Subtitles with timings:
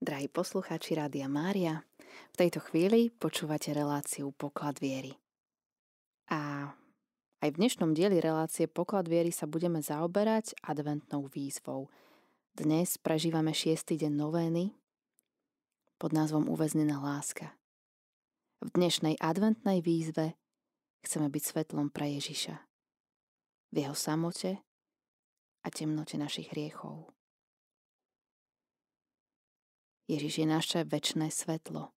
[0.00, 1.84] Drahí poslucháči Rádia Mária,
[2.32, 5.12] v tejto chvíli počúvate reláciu Poklad viery.
[6.32, 6.72] A
[7.44, 11.92] aj v dnešnom dieli relácie Poklad viery sa budeme zaoberať adventnou výzvou.
[12.56, 14.72] Dnes prežívame šiestý deň novény
[16.00, 17.52] pod názvom Uväznená láska.
[18.64, 20.32] V dnešnej adventnej výzve
[21.04, 22.56] chceme byť svetlom pre Ježiša.
[23.68, 24.64] V jeho samote
[25.60, 27.12] a temnote našich hriechov.
[30.10, 31.94] Ježiš je naše väčšné svetlo.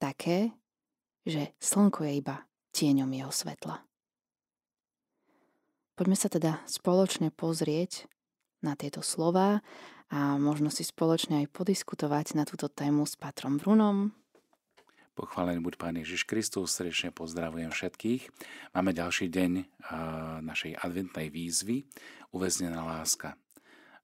[0.00, 0.56] Také,
[1.28, 3.84] že slnko je iba tieňom jeho svetla.
[5.92, 8.08] Poďme sa teda spoločne pozrieť
[8.64, 9.60] na tieto slova
[10.08, 14.16] a možno si spoločne aj podiskutovať na túto tému s Patrom Brunom.
[15.18, 18.30] Pochválený buď Pán Ježiš Kristus, srdečne pozdravujem všetkých.
[18.72, 19.52] Máme ďalší deň
[20.46, 21.90] našej adventnej výzvy
[22.30, 23.34] Uväznená láska.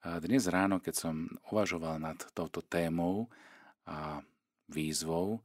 [0.05, 3.25] Dnes ráno, keď som uvažoval nad touto témou
[3.89, 4.21] a
[4.69, 5.41] výzvou,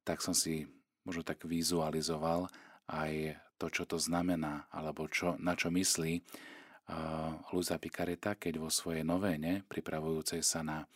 [0.00, 0.64] tak som si
[1.04, 2.48] možno tak vizualizoval
[2.88, 6.24] aj to, čo to znamená, alebo čo, na čo myslí
[7.52, 10.88] Luza Picareta, keď vo svojej novéne, pripravujúcej sa na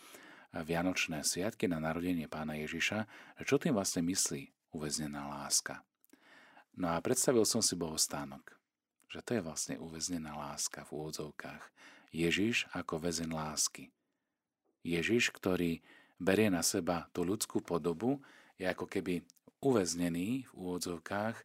[0.56, 3.04] Vianočné sviatky, na narodenie pána Ježiša,
[3.44, 5.84] čo tým vlastne myslí uväznená láska.
[6.80, 8.56] No a predstavil som si bohostánok,
[9.12, 11.64] že to je vlastne uväznená láska v úvodzovkách,
[12.12, 13.88] Ježiš ako väzen lásky.
[14.84, 15.80] Ježiš, ktorý
[16.20, 18.20] berie na seba tú ľudskú podobu,
[18.60, 19.24] je ako keby
[19.64, 21.44] uväznený v úvodzovkách e,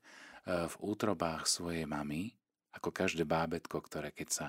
[0.67, 2.35] v útrobách svojej mamy,
[2.75, 4.47] ako každé bábetko, ktoré keď sa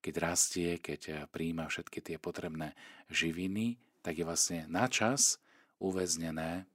[0.00, 2.78] keď rastie, keď e, príjma všetky tie potrebné
[3.10, 5.42] živiny, tak je vlastne na čas
[5.82, 6.68] uväznené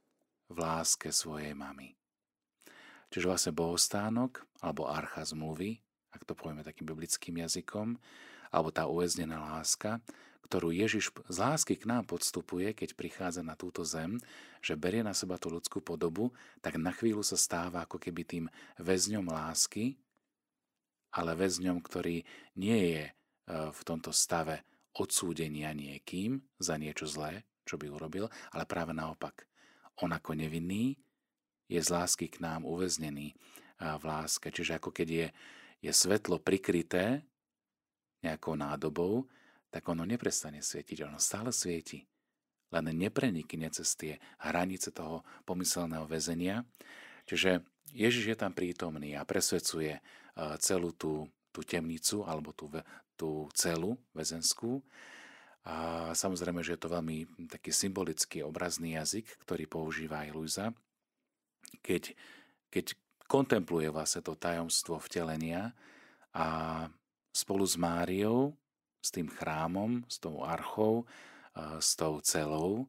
[0.51, 1.95] v láske svojej mamy.
[3.07, 5.79] Čiže vlastne bohostánok, alebo archa zmluvy,
[6.11, 7.95] ak to povieme takým biblickým jazykom,
[8.51, 10.03] alebo tá uväznená láska,
[10.51, 14.19] ktorú Ježiš z lásky k nám podstupuje, keď prichádza na túto zem,
[14.59, 18.45] že berie na seba tú ľudskú podobu, tak na chvíľu sa stáva ako keby tým
[18.75, 19.95] väzňom lásky,
[21.15, 22.27] ale väzňom, ktorý
[22.59, 23.11] nie je e,
[23.71, 29.47] v tomto stave odsúdenia niekým za niečo zlé, čo by urobil, ale práve naopak.
[30.03, 30.99] On ako nevinný
[31.71, 33.31] je z lásky k nám uväznený
[33.81, 34.51] v láske.
[34.51, 35.27] Čiže ako keď je,
[35.87, 37.23] je svetlo prikryté
[38.21, 39.25] nejakou nádobou,
[39.71, 42.03] tak ono neprestane svietiť, ono stále svieti.
[42.71, 46.63] Len neprenikne cez tie hranice toho pomyselného väzenia.
[47.27, 50.01] Čiže Ježiš je tam prítomný a presvedcuje e,
[50.63, 52.71] celú tú, tú temnicu alebo tú,
[53.19, 54.79] tú celu väzenskú.
[55.67, 60.65] A samozrejme, že je to veľmi taký symbolický, obrazný jazyk, ktorý používa aj Luisa,
[61.85, 62.17] keď,
[62.73, 62.97] keď
[63.29, 65.71] kontempluje vlastne to tajomstvo vtelenia
[66.33, 66.87] a
[67.31, 68.55] spolu s Máriou,
[69.01, 71.09] s tým chrámom, s tou archou,
[71.81, 72.85] s tou celou,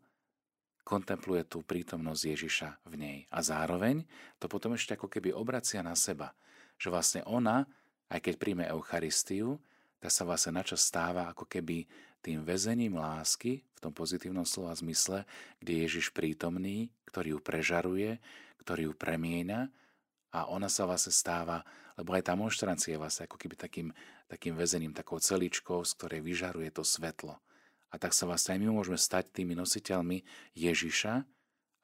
[0.82, 3.18] kontempluje tú prítomnosť Ježiša v nej.
[3.30, 4.02] A zároveň
[4.42, 6.34] to potom ešte ako keby obracia na seba.
[6.76, 7.64] Že vlastne ona,
[8.10, 9.62] aj keď príjme Eucharistiu,
[10.02, 11.86] tak sa vlastne načas stáva ako keby
[12.22, 15.26] tým väzením lásky, v tom pozitívnom slova zmysle,
[15.62, 18.18] kde Ježiš prítomný, ktorý ju prežaruje,
[18.62, 19.70] ktorý ju premieňa
[20.34, 21.66] a ona sa vlastne stáva
[21.98, 23.88] lebo aj tá monštrancia je vlastne ako keby takým,
[24.28, 27.40] takým väzením, takou celičkou, z ktorej vyžaruje to svetlo.
[27.92, 30.24] A tak sa vlastne aj my môžeme stať tými nositeľmi
[30.56, 31.14] Ježiša,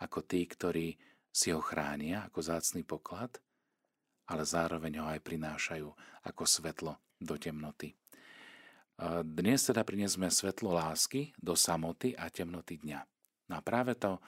[0.00, 0.96] ako tí, ktorí
[1.28, 3.36] si ho chránia ako zácný poklad,
[4.28, 5.88] ale zároveň ho aj prinášajú
[6.24, 7.92] ako svetlo do temnoty.
[9.22, 13.00] Dnes teda priniesme svetlo lásky do samoty a temnoty dňa.
[13.48, 14.18] No a práve to,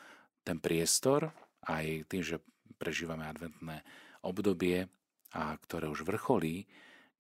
[0.47, 1.35] ten priestor,
[1.67, 2.39] aj tým, že
[2.79, 3.83] prežívame adventné
[4.23, 4.87] obdobie,
[5.35, 6.67] a ktoré už vrcholí,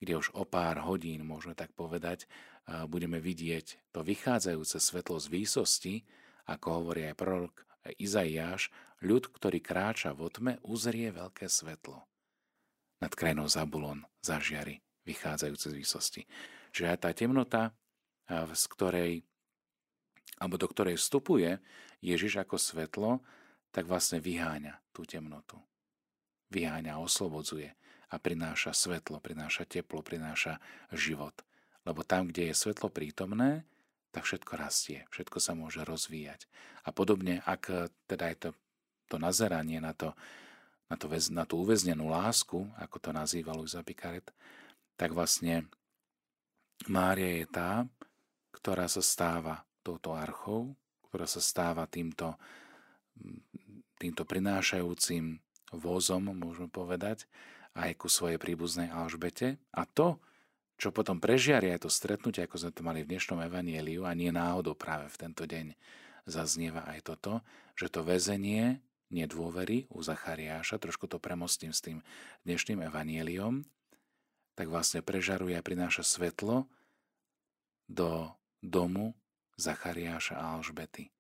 [0.00, 2.24] kde už o pár hodín, môžeme tak povedať,
[2.88, 5.94] budeme vidieť to vychádzajúce svetlo z výsosti,
[6.48, 7.54] ako hovorí aj prorok
[8.00, 12.04] Izaiáš, ľud, ktorý kráča v otme, uzrie veľké svetlo.
[13.00, 16.22] Nad krajinou Zabulon zažiari, vychádzajúce z výsosti.
[16.70, 17.72] Čiže aj tá temnota,
[18.30, 19.24] z ktorej,
[20.36, 21.56] alebo do ktorej vstupuje
[22.04, 23.10] Ježiš ako svetlo,
[23.72, 25.56] tak vlastne vyháňa tú temnotu.
[26.52, 27.72] Vyháňa, oslobodzuje
[28.10, 30.58] a prináša svetlo, prináša teplo, prináša
[30.90, 31.34] život.
[31.86, 33.64] Lebo tam, kde je svetlo prítomné,
[34.10, 36.50] tak všetko rastie, všetko sa môže rozvíjať.
[36.82, 38.50] A podobne, ak teda je to,
[39.06, 40.12] to nazeranie na, to,
[40.90, 44.26] na, to, na tú uväznenú lásku, ako to nazýva Luisa Picaret,
[44.98, 45.70] tak vlastne
[46.90, 47.86] Mária je tá,
[48.50, 50.74] ktorá sa stáva touto archou,
[51.08, 52.34] ktorá sa stáva týmto,
[53.96, 55.38] týmto prinášajúcim
[55.70, 57.30] vozom, môžeme povedať,
[57.74, 60.18] aj ku svojej príbuznej Alžbete a to,
[60.80, 64.32] čo potom prežiari aj to stretnutie, ako sme to mali v dnešnom evanieliu a nie
[64.32, 65.76] náhodou práve v tento deň
[66.24, 67.44] zaznieva aj toto,
[67.76, 68.80] že to väzenie
[69.12, 72.00] nedôvery u Zachariáša, trošku to premostím s tým
[72.46, 73.66] dnešným evanieliom,
[74.54, 76.64] tak vlastne prežaruje a prináša svetlo
[77.90, 78.30] do
[78.62, 79.12] domu
[79.58, 81.10] Zachariáša a Alžbety.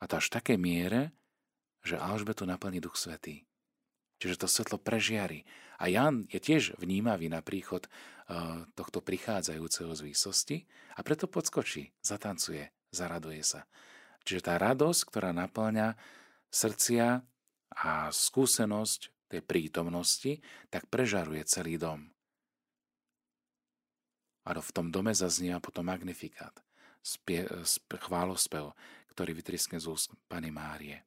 [0.00, 1.02] A to až v takej miere,
[1.84, 3.44] že Alžbetu naplní Duch Svetý.
[4.22, 5.42] Čiže to svetlo prežiari.
[5.78, 10.56] A Jan je tiež vnímavý na príchod uh, tohto prichádzajúceho z výsosti
[10.94, 13.66] a preto podskočí, zatancuje, zaraduje sa.
[14.24, 15.98] Čiže tá radosť, ktorá naplňa
[16.48, 17.20] srdcia
[17.74, 20.38] a skúsenosť tej prítomnosti,
[20.70, 22.14] tak prežaruje celý dom.
[24.44, 26.52] A v tom dome zaznieva potom magnifikát,
[27.00, 27.48] spie,
[27.88, 28.76] chválospev,
[29.12, 31.00] ktorý vytriskne z úst Pany Márie.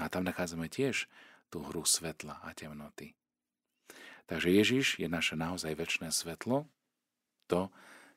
[0.00, 1.06] A tam nachádzame tiež
[1.54, 3.14] tú hru svetla a temnoty.
[4.26, 6.66] Takže Ježiš je naše naozaj väčšie svetlo,
[7.46, 7.70] to,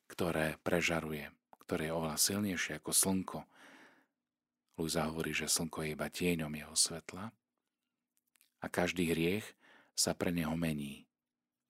[0.10, 1.30] ktoré prežaruje,
[1.62, 3.39] ktoré je oveľa silnejšie ako slnko.
[4.81, 7.30] Luisa hovorí, že slnko je iba tieňom jeho svetla
[8.57, 9.45] a každý hriech
[9.94, 11.06] sa pre neho mení.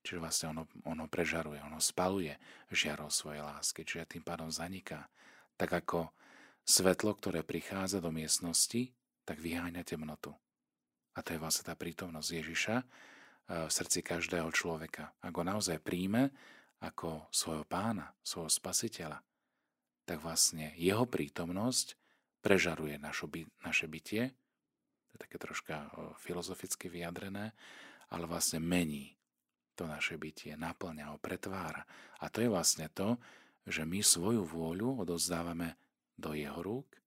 [0.08, 2.40] Čiže vlastne ono, ono prežaruje, ono spaluje
[2.72, 5.12] žiarou svojej lásky, čiže tým pádom zaniká.
[5.60, 6.16] Tak ako
[6.64, 8.96] svetlo, ktoré prichádza do miestnosti,
[9.28, 10.32] tak vyháňa temnotu.
[11.18, 12.86] A to je vlastne tá prítomnosť Ježiša eh,
[13.66, 15.18] v srdci každého človeka.
[15.26, 16.30] Ak ho naozaj príjme
[16.78, 19.20] ako svojho pána, svojho spasiteľa,
[20.06, 21.98] tak vlastne jeho prítomnosť
[22.46, 24.30] prežaruje našo by, naše bytie,
[25.10, 27.58] to je také troška eh, filozoficky vyjadrené,
[28.14, 29.18] ale vlastne mení
[29.78, 31.86] to naše bytie, naplňa ho, pretvára.
[32.18, 33.22] A to je vlastne to,
[33.70, 35.78] že my svoju vôľu odozdávame
[36.18, 36.98] do jeho rúk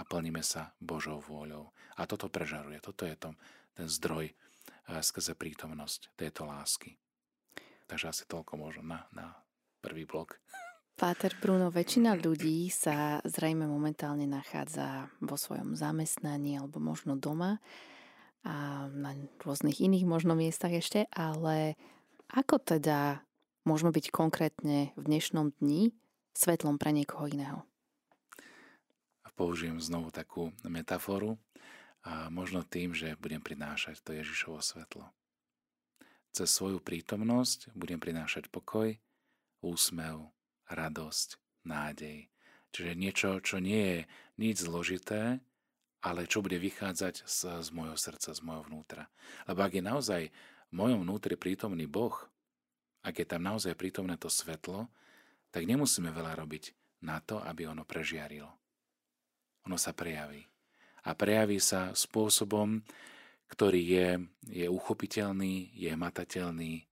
[0.00, 1.68] a plníme sa Božou vôľou.
[2.00, 3.36] A toto prežaruje, toto je tom,
[3.76, 6.96] ten zdroj eh, skrze prítomnosť tejto lásky.
[7.84, 9.36] Takže asi toľko možno na, na
[9.84, 10.40] prvý blok.
[10.96, 17.56] Páter Bruno, väčšina ľudí sa zrejme momentálne nachádza vo svojom zamestnaní alebo možno doma
[18.44, 21.80] a na rôznych iných možno miestach ešte, ale
[22.28, 23.24] ako teda
[23.64, 25.92] môžeme byť konkrétne v dnešnom dni
[26.36, 27.69] svetlom pre niekoho iného?
[29.40, 31.40] Použijem znovu takú metaforu,
[32.04, 35.08] a možno tým, že budem prinášať to Ježišovo svetlo.
[36.32, 38.96] Cez svoju prítomnosť budem prinášať pokoj,
[39.60, 40.32] úsmev,
[40.68, 42.28] radosť, nádej.
[42.70, 44.00] Čiže niečo, čo nie je
[44.38, 45.42] nič zložité,
[46.00, 49.12] ale čo bude vychádzať z, z môjho srdca, z môjho vnútra.
[49.44, 50.22] Lebo ak je naozaj
[50.70, 52.16] v mojom vnútri prítomný Boh,
[53.04, 54.88] ak je tam naozaj prítomné to svetlo,
[55.52, 56.72] tak nemusíme veľa robiť
[57.04, 58.59] na to, aby ono prežiarilo
[59.66, 60.44] ono sa prejaví.
[61.04, 62.84] A prejaví sa spôsobom,
[63.50, 64.08] ktorý je,
[64.46, 66.86] je uchopiteľný, je matateľný,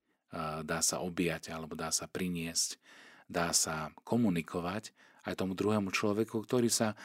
[0.65, 2.81] dá sa objať alebo dá sa priniesť,
[3.29, 4.93] dá sa komunikovať
[5.29, 6.97] aj tomu druhému človeku, ktorý sa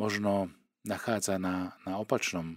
[0.00, 0.48] možno
[0.84, 2.56] nachádza na, na, opačnom,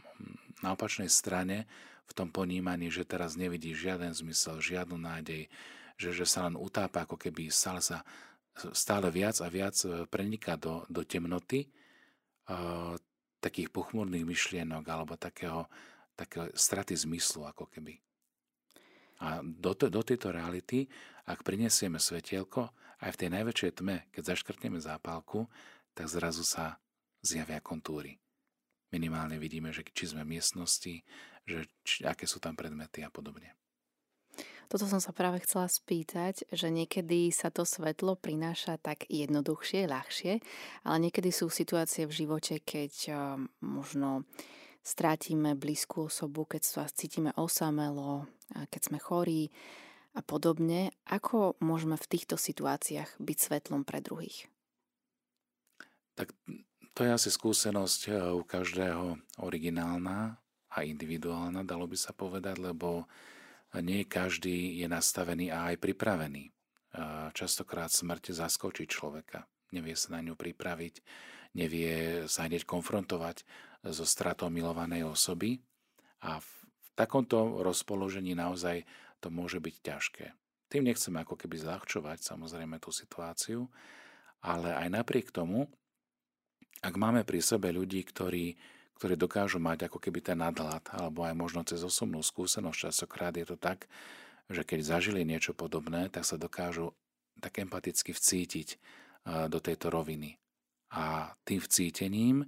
[0.64, 1.68] na opačnej strane
[2.08, 5.52] v tom ponímaní, že teraz nevidí žiaden zmysel, žiadnu nádej,
[6.00, 8.04] že, že sa len utápa, ako keby stále sa
[8.76, 11.72] stále viac a viac e, preniká do, do temnoty
[13.42, 15.66] takých pochmurných myšlienok alebo takého,
[16.14, 17.98] takého straty zmyslu ako keby.
[19.22, 20.90] A do, do tejto reality,
[21.30, 25.50] ak prinesieme svetielko, aj v tej najväčšej tme, keď zaškrtneme zápalku,
[25.94, 26.78] tak zrazu sa
[27.22, 28.18] zjavia kontúry.
[28.94, 31.06] Minimálne vidíme, že či sme v miestnosti,
[31.46, 33.54] že či, aké sú tam predmety a podobne.
[34.72, 40.40] Toto som sa práve chcela spýtať, že niekedy sa to svetlo prináša tak jednoduchšie, ľahšie,
[40.88, 43.16] ale niekedy sú situácie v živote, keď eh,
[43.60, 44.24] možno
[44.80, 48.32] strátime blízku osobu, keď sa cítime osamelo,
[48.72, 49.52] keď sme chorí
[50.16, 50.96] a podobne.
[51.04, 54.48] Ako môžeme v týchto situáciách byť svetlom pre druhých?
[56.16, 56.32] Tak
[56.96, 60.40] to je asi skúsenosť eh, u každého originálna
[60.72, 63.04] a individuálna, dalo by sa povedať, lebo
[63.80, 66.52] nie každý je nastavený a aj pripravený.
[67.32, 69.48] Častokrát smrť zaskočí človeka.
[69.72, 71.00] Nevie sa na ňu pripraviť,
[71.56, 73.48] nevie sa hneď konfrontovať
[73.88, 75.64] so stratou milovanej osoby
[76.20, 76.52] a v
[77.00, 78.84] takomto rozpoložení naozaj
[79.24, 80.26] to môže byť ťažké.
[80.68, 83.72] Tým nechceme ako keby zľahčovať samozrejme tú situáciu,
[84.44, 85.72] ale aj napriek tomu,
[86.84, 88.60] ak máme pri sebe ľudí, ktorí
[89.02, 92.94] ktorí dokážu mať ako keby ten nadhľad, alebo aj možno cez osobnú skúsenosť.
[92.94, 93.90] Častokrát je to tak,
[94.46, 96.94] že keď zažili niečo podobné, tak sa dokážu
[97.42, 98.78] tak empaticky vcítiť
[99.50, 100.38] do tejto roviny.
[100.94, 102.46] A tým vcítením,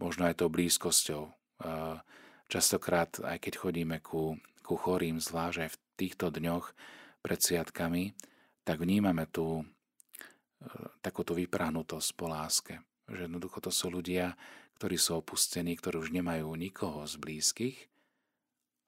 [0.00, 1.28] možno aj tou blízkosťou,
[2.48, 6.72] častokrát, aj keď chodíme ku, ku chorým, zvlášť aj v týchto dňoch,
[7.20, 8.16] pred sviatkami,
[8.64, 9.64] tak vnímame tú e,
[11.00, 12.84] takúto vyprahnutosť po láske.
[13.08, 14.36] Že jednoducho to sú ľudia,
[14.78, 17.76] ktorí sú opustení, ktorí už nemajú nikoho z blízkych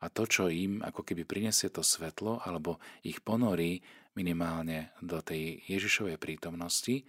[0.02, 3.80] a to, čo im ako keby prinesie to svetlo alebo ich ponorí
[4.12, 7.04] minimálne do tej Ježišovej prítomnosti,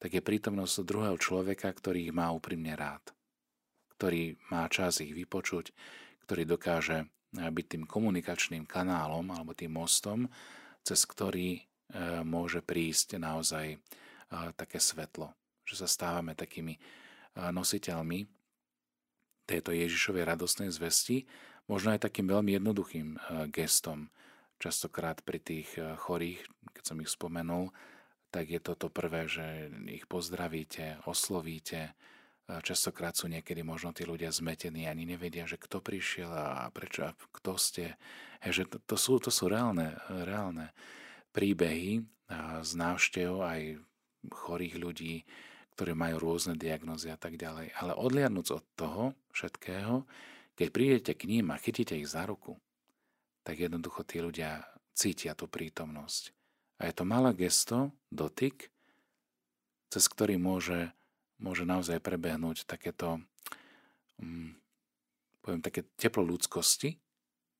[0.00, 3.14] tak je prítomnosť druhého človeka, ktorý ich má úprimne rád,
[3.96, 5.70] ktorý má čas ich vypočuť,
[6.26, 10.28] ktorý dokáže byť tým komunikačným kanálom alebo tým mostom,
[10.84, 11.60] cez ktorý e,
[12.26, 13.78] môže prísť naozaj e,
[14.52, 15.32] také svetlo.
[15.64, 16.76] Že sa stávame takými
[17.36, 18.28] nositeľmi
[19.48, 21.24] tejto Ježišovej radostnej zvesti,
[21.66, 23.08] možno aj takým veľmi jednoduchým
[23.50, 24.12] gestom.
[24.62, 26.44] Častokrát pri tých chorých,
[26.76, 27.74] keď som ich spomenul,
[28.32, 31.92] tak je to to prvé, že ich pozdravíte, oslovíte,
[32.42, 37.14] Častokrát sú niekedy možno tí ľudia zmetení, ani nevedia, že kto prišiel a prečo a
[37.14, 37.96] kto ste.
[38.42, 40.74] Že to, to, sú, to sú reálne, reálne
[41.30, 42.02] príbehy
[42.60, 43.60] z návštev aj
[44.28, 45.22] chorých ľudí,
[45.74, 47.72] ktorí majú rôzne diagnózy a tak ďalej.
[47.80, 50.04] Ale odliadnúc od toho všetkého,
[50.56, 52.60] keď prídete k ním a chytíte ich za ruku,
[53.42, 54.62] tak jednoducho tí ľudia
[54.92, 56.30] cítia tú prítomnosť.
[56.78, 58.68] A je to malé gesto, dotyk,
[59.88, 60.92] cez ktorý môže
[61.42, 63.18] môže naozaj prebehnúť takéto,
[64.22, 64.54] um,
[65.42, 66.94] poviem, také teplo ľudskosti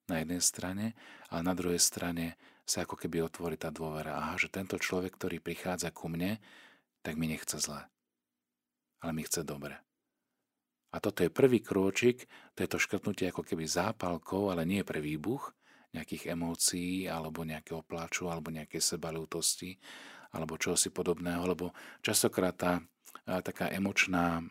[0.06, 0.94] na jednej strane,
[1.26, 4.14] ale na druhej strane sa ako keby otvorí tá dôvera.
[4.14, 6.38] Aha, že tento človek, ktorý prichádza ku mne,
[7.02, 7.82] tak mi nechce zle,
[9.02, 9.74] ale mi chce dobre.
[10.92, 15.00] A toto je prvý krôčik, to je to škrtnutie ako keby zápalkou, ale nie pre
[15.00, 15.50] výbuch
[15.92, 19.76] nejakých emócií, alebo nejakého plaču, alebo nejakej sebalútosti,
[20.32, 22.72] alebo čosi podobného, lebo častokrát tá
[23.22, 24.44] taká emočná e,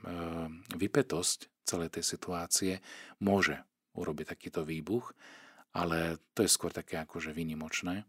[0.77, 2.73] vypetosť celej tej situácie
[3.19, 3.59] môže
[3.97, 5.11] urobiť takýto výbuch,
[5.75, 8.07] ale to je skôr také akože vynimočné.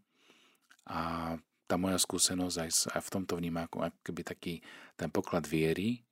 [0.87, 1.33] A
[1.73, 4.53] tá moja skúsenosť aj, aj v tomto ako, keby taký
[4.93, 6.05] ten poklad viery,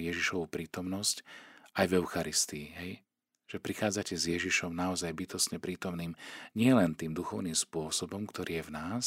[0.00, 1.20] Ježišovú prítomnosť
[1.76, 2.66] aj v Eucharistii.
[2.80, 2.92] Hej?
[3.44, 6.16] Že prichádzate s Ježišom naozaj bytostne prítomným
[6.56, 9.04] nielen tým duchovným spôsobom, ktorý je v nás,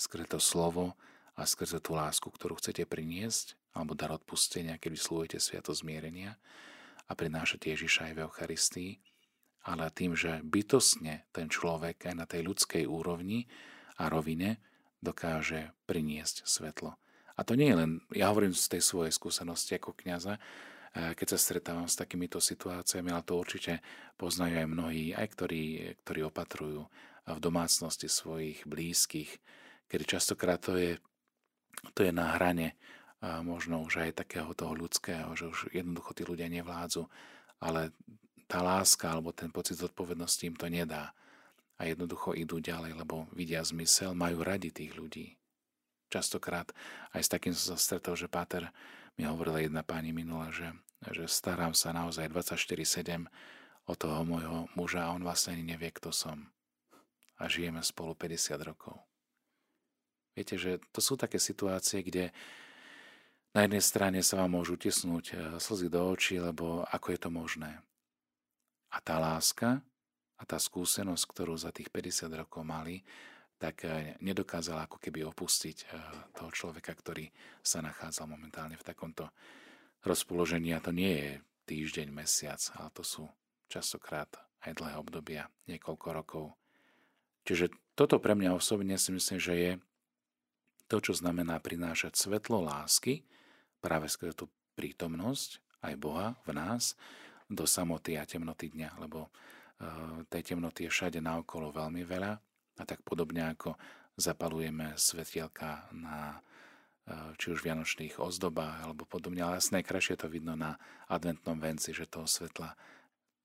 [0.00, 0.96] skrze to slovo
[1.36, 6.40] a skrze tú lásku, ktorú chcete priniesť, alebo dar odpustenia, keď vyslovujete sviato zmierenia
[7.04, 8.92] a prinášate Ježiša aj v Eucharistii,
[9.68, 13.44] ale tým, že bytostne ten človek aj na tej ľudskej úrovni
[14.00, 14.64] a rovine
[15.00, 16.98] dokáže priniesť svetlo.
[17.38, 20.42] A to nie je len, ja hovorím z tej svojej skúsenosti ako kniaza,
[20.90, 23.78] keď sa stretávam s takýmito situáciami, ale to určite
[24.18, 25.64] poznajú aj mnohí, aj ktorí,
[26.02, 26.90] ktorí opatrujú
[27.28, 29.38] v domácnosti svojich blízkych,
[29.86, 30.98] kedy častokrát to je,
[31.94, 32.74] to je na hrane
[33.22, 37.06] a možno už aj takého toho ľudského, že už jednoducho tí ľudia nevládzu,
[37.62, 37.94] ale
[38.50, 41.14] tá láska alebo ten pocit zodpovednosti im to nedá.
[41.78, 45.38] A jednoducho idú ďalej, lebo vidia zmysel, majú radi tých ľudí.
[46.10, 46.74] Častokrát
[47.14, 48.72] aj s takým som sa stretol, že Páter
[49.14, 50.74] mi hovorila jedna pani minula, že,
[51.14, 53.28] že starám sa naozaj 24-7
[53.88, 56.50] o toho môjho muža a on vlastne ani nevie, kto som.
[57.38, 58.98] A žijeme spolu 50 rokov.
[60.38, 62.30] Viete, že to sú také situácie, kde
[63.56, 67.30] na jednej strane sa vám môžu tisnúť e, slzy do očí, lebo ako je to
[67.32, 67.82] možné.
[68.94, 69.82] A tá láska
[70.38, 73.02] a tá skúsenosť, ktorú za tých 50 rokov mali,
[73.58, 75.86] tak e, nedokázala ako keby opustiť e,
[76.38, 77.26] toho človeka, ktorý
[77.58, 79.34] sa nachádzal momentálne v takomto
[80.06, 80.70] rozpoložení.
[80.72, 81.30] A to nie je
[81.66, 83.26] týždeň, mesiac, ale to sú
[83.66, 84.30] častokrát
[84.62, 86.44] aj dlhé obdobia, niekoľko rokov.
[87.44, 89.72] Čiže toto pre mňa osobne si myslím, že je
[90.88, 93.26] to, čo znamená prinášať svetlo lásky,
[93.82, 94.46] práve skrze tú
[94.78, 96.94] prítomnosť aj Boha v nás
[97.50, 99.28] do samoty a temnoty dňa, lebo
[100.26, 102.32] tej temnoty je všade naokolo veľmi veľa
[102.78, 103.78] a tak podobne ako
[104.18, 106.42] zapalujeme svetielka na
[107.06, 110.74] uh, či už vianočných ozdobách alebo podobne, ale asi najkrajšie to vidno na
[111.06, 112.74] adventnom venci, že toho svetla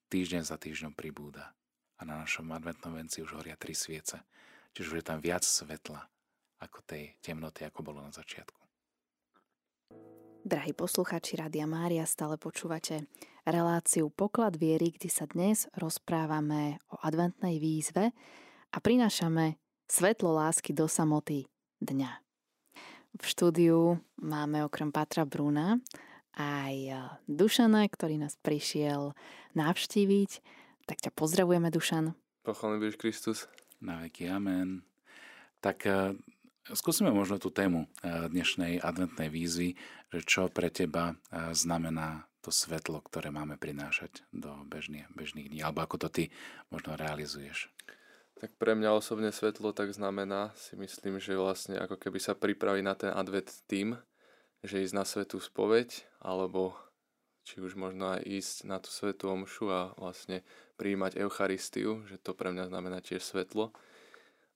[0.09, 1.53] týždeň za týždňom pribúda.
[2.01, 4.25] A na našom adventnom venci už horia tri sviece.
[4.73, 6.01] Čiže už je tam viac svetla
[6.57, 8.62] ako tej temnoty, ako bolo na začiatku.
[10.43, 13.07] Drahí posluchači Rádia Mária, stále počúvate
[13.47, 18.11] reláciu Poklad viery, kde sa dnes rozprávame o adventnej výzve
[18.67, 19.55] a prinášame
[19.87, 21.47] svetlo lásky do samoty
[21.79, 22.11] dňa.
[23.15, 25.79] V štúdiu máme okrem Patra Bruna
[26.35, 26.91] aj
[27.23, 29.15] Dušana, ktorý nás prišiel
[29.55, 30.31] navštíviť.
[30.91, 32.19] Tak ťa pozdravujeme, Dušan.
[32.43, 33.47] Pochválený Kristus.
[33.79, 34.83] Na veky amen.
[35.63, 35.87] Tak
[36.71, 39.75] Skúsime možno tú tému eh, dnešnej adventnej výzvy,
[40.15, 45.59] že čo pre teba eh, znamená to svetlo, ktoré máme prinášať do bežných, bežných dní,
[45.59, 46.23] alebo ako to ty
[46.71, 47.67] možno realizuješ.
[48.39, 52.83] Tak pre mňa osobne svetlo tak znamená, si myslím, že vlastne ako keby sa pripraví
[52.83, 53.95] na ten advent tým,
[54.63, 56.75] že ísť na svetú spoveď, alebo
[57.43, 60.47] či už možno aj ísť na tú svetú omšu a vlastne
[60.79, 63.75] prijímať Eucharistiu, že to pre mňa znamená tiež svetlo.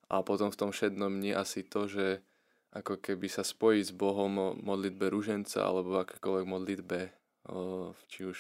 [0.08, 2.24] A potom v tom šednom dni asi to, že
[2.72, 7.00] ako keby sa spojiť s Bohom modlitbe ruženca alebo akékoľvek modlitbe,
[8.08, 8.40] či už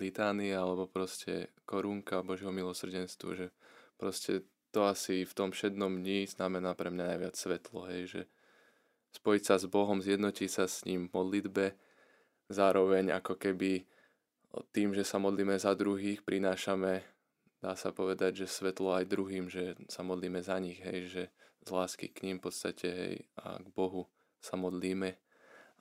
[0.00, 3.46] litánia alebo proste korunka Božieho milosrdenstvu, že
[4.00, 4.44] proste
[4.74, 8.22] to asi v tom šednom dni znamená pre mňa najviac svetlo, hej, že
[9.14, 11.66] spojiť sa s Bohom, zjednotiť sa s ním v modlitbe,
[12.50, 13.86] zároveň ako keby
[14.74, 17.06] tým, že sa modlíme za druhých, prinášame,
[17.64, 21.22] dá sa povedať, že svetlo aj druhým, že sa modlíme za nich, hej, že
[21.64, 25.16] z lásky k ním v podstate, hej, a k Bohu sa modlíme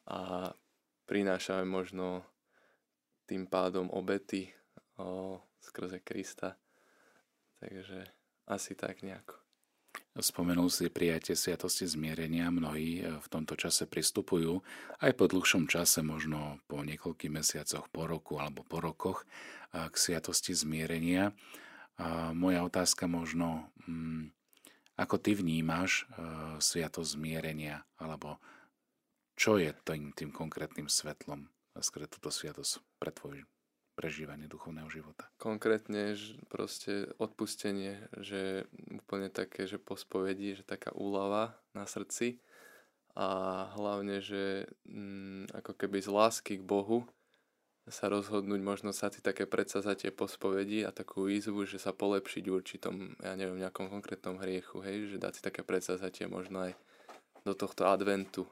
[0.08, 0.52] a
[1.04, 2.24] prinášame možno
[3.28, 4.56] tým pádom obety
[4.96, 6.56] o, skrze Krista.
[7.60, 8.08] Takže
[8.48, 9.44] asi tak nejako.
[10.14, 12.54] Spomenul si prijatie Sviatosti zmierenia.
[12.54, 14.62] Mnohí e, v tomto čase pristupujú
[15.02, 19.96] aj po dlhšom čase, možno po niekoľkých mesiacoch, po roku alebo po rokoch e, k
[19.96, 21.34] Sviatosti zmierenia.
[22.34, 24.34] Moja otázka možno, mm,
[24.98, 26.18] ako ty vnímaš e,
[26.58, 28.42] Sviatosť zmierenia, alebo
[29.38, 31.50] čo je tým, tým konkrétnym svetlom
[31.82, 33.50] skôr túto sviatosť pre tvoj
[33.94, 35.30] prežívanie duchovného života.
[35.38, 36.18] Konkrétne
[36.50, 42.42] proste odpustenie, že úplne také, že po spovedi, že taká úlava na srdci
[43.14, 47.06] a hlavne, že mm, ako keby z lásky k Bohu
[47.92, 52.44] sa rozhodnúť možno sa ti také predsazatie po spovedi a takú výzvu, že sa polepšiť
[52.48, 56.80] v určitom, ja neviem, nejakom konkrétnom hriechu, hej, že dať si také predsazatie možno aj
[57.44, 58.48] do tohto adventu,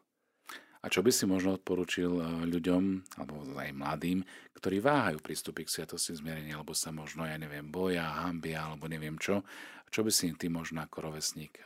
[0.82, 2.84] a čo by si možno odporučil eh, ľuďom,
[3.22, 4.26] alebo aj mladým,
[4.58, 9.18] ktorí váhajú prístupy k sviatosti zmierenia, alebo sa možno, ja neviem, boja, hambia, alebo neviem
[9.22, 9.46] čo.
[9.94, 11.62] Čo by si ty možno ako rovesník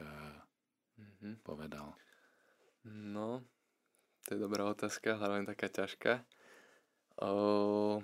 [0.99, 1.45] mm-hmm.
[1.45, 1.95] povedal?
[2.89, 3.45] No,
[4.25, 6.25] to je dobrá otázka, hlavne taká ťažká.
[7.15, 8.03] O,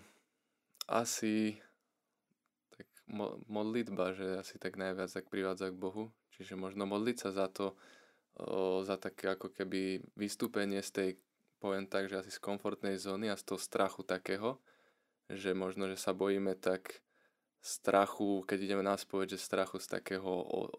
[0.88, 1.60] asi
[2.72, 2.88] tak
[3.52, 6.16] modlitba, že asi tak najviac tak privádza k Bohu.
[6.32, 7.76] Čiže možno modliť sa za to,
[8.40, 11.10] o, za také ako keby vystúpenie z tej,
[11.60, 14.58] poviem tak, že asi z komfortnej zóny a z toho strachu takého,
[15.28, 17.04] že možno, že sa bojíme tak
[17.62, 20.32] strachu, keď ideme na spoveď, že strachu z takého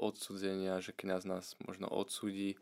[0.03, 2.59] odsudzenia, že kniaz nás možno odsudí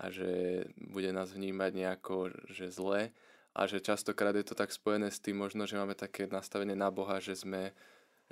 [0.00, 3.14] a že bude nás vnímať nejako, že zle
[3.52, 6.88] a že častokrát je to tak spojené s tým možno, že máme také nastavenie na
[6.88, 7.76] Boha, že sme,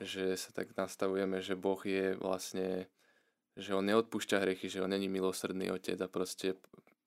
[0.01, 2.89] že sa tak nastavujeme, že Boh je vlastne
[3.59, 6.57] že on neodpúšťa hriechy, že on není milosrdný otec a proste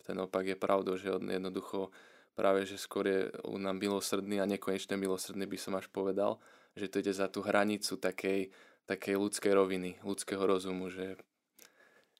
[0.03, 1.89] ten opak je pravdou, že on jednoducho
[2.35, 6.37] práve, že skôr je u nám milosrdný a nekonečne milosrdný by som až povedal,
[6.75, 8.51] že to ide za tú hranicu takej,
[8.85, 11.15] takej ľudskej roviny, ľudského rozumu, že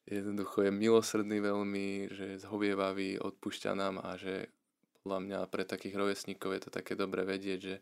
[0.08, 4.50] jednoducho je milosrdný veľmi, že je zhovievavý, odpúšťa nám a že
[5.04, 7.78] podľa mňa pre takých rovesníkov je to také dobre vedieť, že,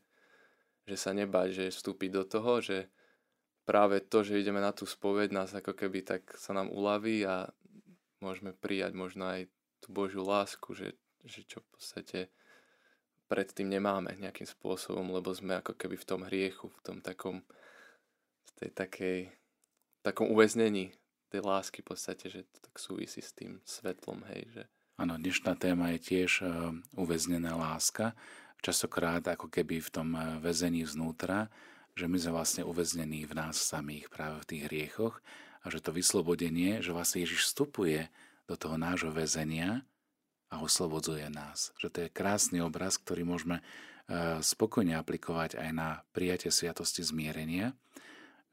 [0.90, 2.90] že sa nebáť, že vstúpiť do toho, že,
[3.64, 7.48] práve to, že ideme na tú spoveď, nás ako keby tak sa nám uľaví a
[8.20, 9.48] môžeme prijať možno aj
[9.82, 12.20] tú Božiu lásku, že, že čo v podstate
[13.32, 17.46] predtým nemáme nejakým spôsobom, lebo sme ako keby v tom hriechu, v tom takom,
[18.44, 19.20] v tej takej,
[20.04, 20.92] takom uväznení
[21.32, 24.64] tej lásky v podstate, že to tak súvisí s tým svetlom, hej, že...
[25.02, 28.14] Áno, dnešná téma je tiež uh, uväznená láska,
[28.62, 31.50] časokrát ako keby v tom uh, väzení znútra,
[31.98, 35.18] že my sme vlastne uväznení v nás samých práve v tých hriechoch
[35.66, 38.14] a že to vyslobodenie, že vlastne Ježiš vstupuje
[38.46, 39.82] do toho nášho väzenia
[40.54, 41.74] a oslobodzuje nás.
[41.82, 43.64] Že to je krásny obraz, ktorý môžeme e,
[44.38, 47.74] spokojne aplikovať aj na prijatie sviatosti zmierenia,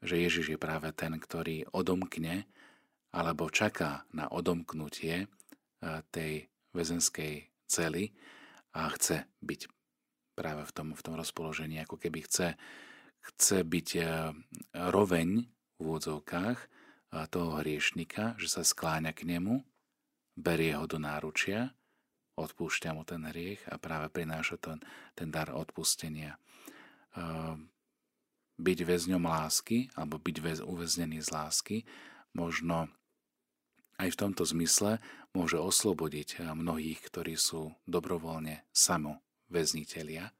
[0.01, 2.49] že Ježiš je práve ten, ktorý odomkne
[3.13, 5.29] alebo čaká na odomknutie
[6.11, 8.11] tej väzenskej cely
[8.75, 9.61] a chce byť
[10.35, 12.59] práve v tom, v tom rozpoložení, ako keby chce
[13.19, 14.31] chce byť eh,
[14.73, 16.59] roveň v úvodzovkách
[17.09, 19.65] toho hriešnika, že sa skláňa k nemu,
[20.37, 21.73] berie ho do náručia,
[22.37, 24.77] odpúšťa mu ten hriech a práve prináša ten,
[25.17, 26.37] ten dar odpustenia.
[27.17, 27.55] Eh,
[28.59, 31.77] byť väzňom lásky alebo byť väz, uväznený z lásky
[32.35, 32.91] možno
[33.99, 35.03] aj v tomto zmysle
[35.35, 40.31] môže oslobodiť mnohých, ktorí sú dobrovoľne samoväzniteľia,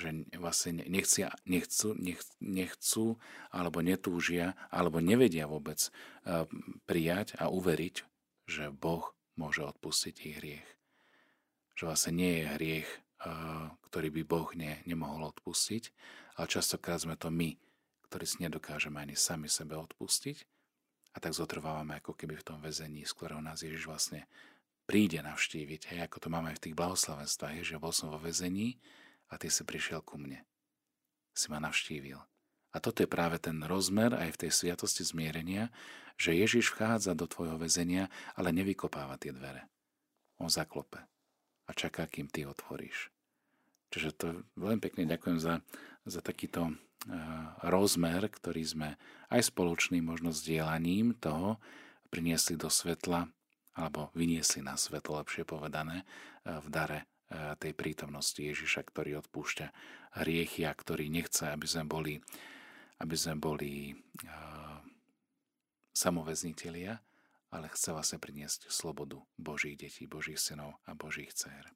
[0.00, 0.08] že
[0.40, 3.20] vlastne nechcia, nechcú, nech, nechcú
[3.52, 6.48] alebo netúžia alebo nevedia vôbec eh,
[6.88, 7.96] prijať a uveriť,
[8.48, 10.68] že Boh môže odpustiť ich hriech.
[11.76, 15.92] Že vlastne nie je hriech, eh, ktorý by Boh ne, nemohol odpustiť,
[16.40, 17.56] ale častokrát sme to my,
[18.08, 20.59] ktorí si nedokážeme ani sami sebe odpustiť
[21.10, 24.30] A tak zotrvávame ako keby v tom väzení, z ktorého nás Ježiš vlastne
[24.86, 25.94] príde navštíviť.
[25.94, 28.78] Hej, ako to máme aj v tých blahoslavenstvách, že bol som vo väzení
[29.30, 30.42] a ty si prišiel ku mne.
[31.34, 32.18] Si ma navštívil.
[32.70, 35.74] A toto je práve ten rozmer aj v tej sviatosti zmierenia,
[36.14, 38.06] že Ježiš vchádza do tvojho väzenia,
[38.38, 39.66] ale nevykopáva tie dvere.
[40.38, 41.02] On zaklope
[41.66, 43.10] a čaká, kým ty otvoríš.
[43.90, 45.62] Čiže to veľmi pekne ďakujem za,
[46.06, 46.74] za takýto
[47.64, 48.88] rozmer, ktorý sme
[49.32, 51.56] aj spoločným možno sdielaním toho
[52.12, 53.30] priniesli do svetla,
[53.78, 59.66] alebo vyniesli na svetlo, lepšie povedané, uh, v dare uh, tej prítomnosti Ježiša, ktorý odpúšťa
[60.20, 62.18] hriechy a ktorý nechce, aby sme boli,
[63.00, 63.94] aby sme boli
[64.26, 64.82] uh,
[67.50, 71.66] ale chce vlastne priniesť slobodu Božích detí, Božích synov a Božích dcer.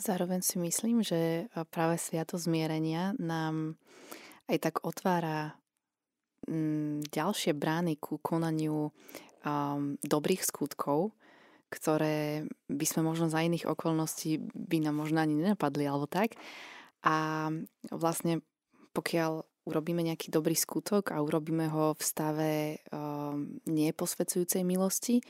[0.00, 3.78] Zároveň si myslím, že práve sviato zmierenia nám
[4.48, 5.56] aj tak otvára
[6.48, 8.90] mm, ďalšie brány ku konaniu
[9.44, 11.16] um, dobrých skutkov,
[11.72, 16.36] ktoré by sme možno za iných okolností by nám možno ani nenapadli alebo tak.
[17.04, 17.48] A
[17.92, 18.40] vlastne
[18.94, 22.52] pokiaľ urobíme nejaký dobrý skutok a urobíme ho v stave
[22.92, 25.24] um, neposvedzujúcej milosti,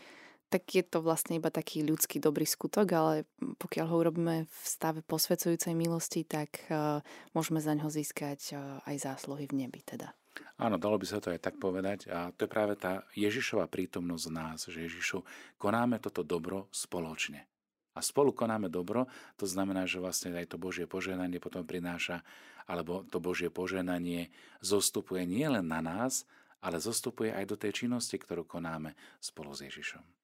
[0.54, 3.26] tak je to vlastne iba taký ľudský dobrý skutok, ale
[3.58, 7.02] pokiaľ ho urobíme v stave posvedzujúcej milosti, tak uh,
[7.34, 10.14] môžeme za ňo získať uh, aj zásluhy v nebi teda.
[10.54, 12.06] Áno, dalo by sa to aj tak povedať.
[12.06, 15.26] A to je práve tá Ježišova prítomnosť v nás, že Ježišu,
[15.58, 17.50] konáme toto dobro spoločne.
[17.94, 22.22] A spolu konáme dobro, to znamená, že vlastne aj to Božie poženanie potom prináša,
[22.70, 24.30] alebo to Božie poženanie
[24.62, 26.22] zostupuje nielen na nás,
[26.62, 30.23] ale zostupuje aj do tej činnosti, ktorú konáme spolu s Ježišom.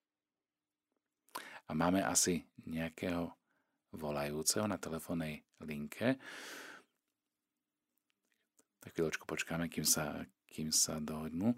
[1.70, 3.30] A máme asi nejakého
[3.94, 6.18] volajúceho na telefónnej linke.
[8.82, 11.54] Tak chvíľočku počkáme, kým sa, kým sa dohodnú.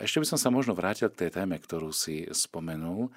[0.00, 3.12] Ešte by som sa možno vrátil k tej téme, ktorú si spomenul,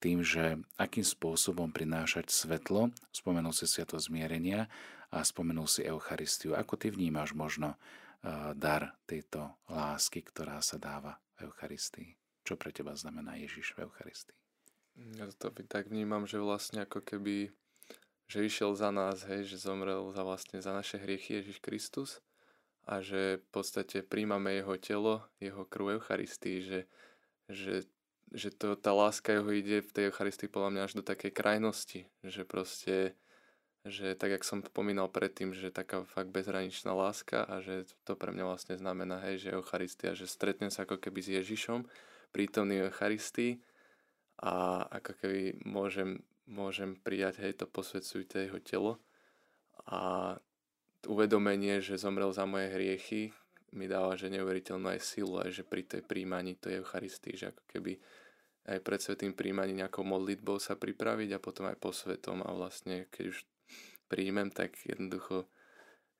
[0.00, 2.88] tým, že akým spôsobom prinášať svetlo.
[3.12, 4.64] Spomenul si sviato zmierenia
[5.12, 6.56] a spomenul si Eucharistiu.
[6.56, 7.76] Ako ty vnímaš možno
[8.56, 12.16] dar tejto lásky, ktorá sa dáva v Eucharistii?
[12.48, 14.36] Čo pre teba znamená Ježiš v Eucharistii?
[15.16, 17.48] Ja to tak vnímam, že vlastne ako keby,
[18.28, 22.20] že išiel za nás, hej, že zomrel za vlastne za naše hriechy Ježiš Kristus
[22.84, 26.80] a že v podstate príjmame jeho telo, jeho krv Eucharistii, že,
[27.48, 27.88] že,
[28.28, 32.00] že to, tá láska jeho ide v tej Eucharistii podľa mňa až do takej krajnosti,
[32.20, 33.16] že proste,
[33.88, 38.36] že tak, jak som pomínal predtým, že taká fakt bezhraničná láska a že to pre
[38.36, 41.88] mňa vlastne znamená, hej, že Eucharistia, že stretnem sa ako keby s Ježišom,
[42.36, 43.64] prítomný Eucharistii
[44.40, 48.92] a ako keby môžem, môžem prijať hej, to posvedzujte jeho telo.
[49.84, 50.34] A
[51.04, 53.32] uvedomenie, že zomrel za moje hriechy,
[53.70, 57.54] mi dáva, že neuveriteľnú aj silu, aj že pri tej príjmaní to je Eucharistii, že
[57.54, 57.92] ako keby
[58.66, 63.06] aj pred svetým príjmaním nejakou modlitbou sa pripraviť a potom aj po svetom a vlastne
[63.14, 63.38] keď už
[64.10, 65.46] príjmem, tak jednoducho,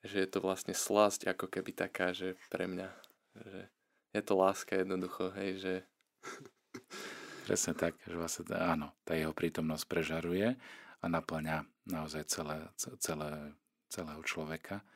[0.06, 2.88] že je to vlastne slasť ako keby taká, že pre mňa,
[3.34, 3.60] že
[4.14, 5.74] je to láska jednoducho, hej, že
[7.50, 10.54] Presne tak, že vlastne áno, tá jeho prítomnosť prežaruje
[11.02, 13.50] a naplňa naozaj celé, celé,
[13.90, 14.86] celého človeka.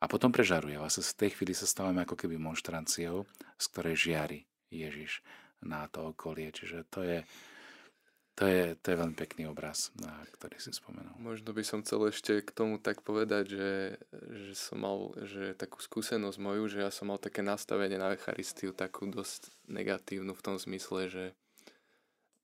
[0.00, 0.80] A potom prežaruje.
[0.80, 3.28] Vlastne z tej chvíli sa stávame ako keby monštranciou,
[3.60, 4.40] z ktorej žiari
[4.72, 5.20] Ježiš
[5.60, 6.48] na to okolie.
[6.48, 7.28] Čiže to je,
[8.40, 11.12] to je, to je veľmi pekný obraz, na ktorý si spomenul.
[11.20, 13.72] Možno by som chcel ešte k tomu tak povedať, že,
[14.32, 18.72] že som mal že takú skúsenosť moju, že ja som mal také nastavenie na Eucharistiu
[18.72, 21.36] takú dosť negatívnu v tom zmysle, že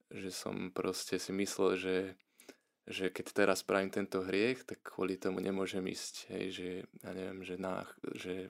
[0.09, 1.97] že som proste si myslel, že,
[2.88, 6.68] že keď teraz spravím tento hriech, tak kvôli tomu nemôžem ísť, hej, že
[7.05, 7.85] ja neviem, že, na,
[8.16, 8.49] že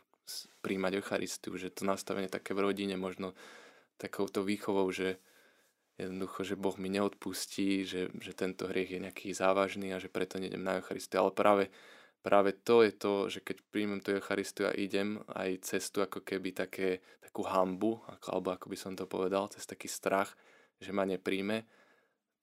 [0.61, 3.33] príjmať Eucharistiu, že to nastavenie také v rodine možno
[3.99, 5.19] takouto výchovou, že
[5.99, 10.39] jednoducho, že Boh mi neodpustí, že, že tento hriech je nejaký závažný a že preto
[10.39, 11.27] nejdem na Eucharistiu.
[11.27, 11.65] Ale práve,
[12.23, 16.55] práve to je to, že keď príjmem tú Eucharistiu a idem aj cestu ako keby
[16.55, 20.39] také, takú hambu, ako, alebo ako by som to povedal, cez taký strach,
[20.79, 21.67] že ma nepríjme,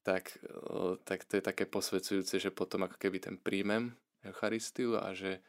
[0.05, 0.37] tak,
[1.01, 5.41] tak to je také posvedzujúce, že potom ako keby ten príjmem Eucharistiu a že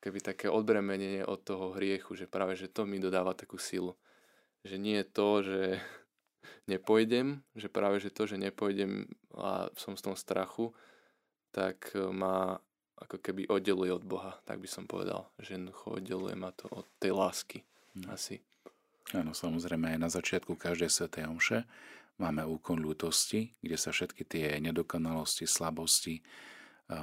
[0.00, 3.94] keby také odbremenenie od toho hriechu, že práve že to mi dodáva takú silu.
[4.64, 5.60] Že nie je to, že
[6.72, 10.72] nepojdem, že práve že to, že nepojdem a som z tom strachu,
[11.52, 12.56] tak ma
[12.96, 16.86] ako keby oddeluje od Boha, tak by som povedal, že jednoducho oddeluje ma to od
[16.96, 17.58] tej lásky
[17.98, 18.08] hmm.
[18.08, 18.40] asi.
[19.12, 21.68] Áno, samozrejme aj na začiatku každej svetej omše
[22.20, 26.20] Máme úkon ľútosti, kde sa všetky tie nedokonalosti, slabosti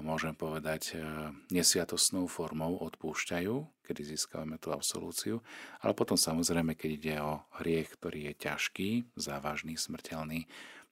[0.05, 1.01] môžem povedať,
[1.49, 3.55] nesviatostnou formou odpúšťajú,
[3.89, 5.41] kedy získavame tú absolúciu,
[5.81, 10.45] ale potom samozrejme, keď ide o hriech, ktorý je ťažký, závažný, smrteľný,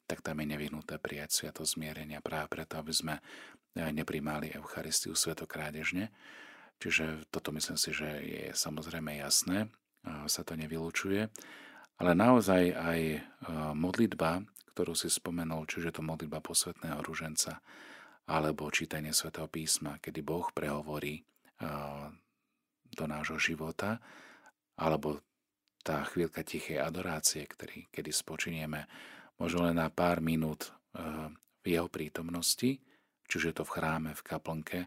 [0.09, 3.15] tak tam je nevyhnuté prijať sviatosť zmierenia práve preto, aby sme
[3.77, 6.09] neprimali Eucharistiu svetokrádežne.
[6.81, 9.69] Čiže toto myslím si, že je samozrejme jasné,
[10.25, 11.29] sa to nevylučuje,
[11.97, 12.99] ale naozaj aj
[13.73, 17.61] modlitba, ktorú si spomenul, čiže to modlitba posvetného ruženca,
[18.29, 21.25] alebo čítanie svätého písma, kedy Boh prehovorí
[22.93, 23.97] do nášho života,
[24.77, 25.25] alebo
[25.81, 28.85] tá chvíľka tichej adorácie, ktorý, kedy spočinieme
[29.41, 30.75] možno len na pár minút
[31.63, 32.77] v jeho prítomnosti,
[33.25, 34.79] čiže to v chráme, v kaplnke,